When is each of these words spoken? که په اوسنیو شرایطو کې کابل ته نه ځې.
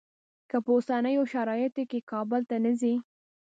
که 0.49 0.57
په 0.63 0.69
اوسنیو 0.75 1.23
شرایطو 1.33 1.83
کې 1.91 1.99
کابل 2.11 2.41
ته 2.49 2.55
نه 2.65 2.71
ځې. 2.81 2.95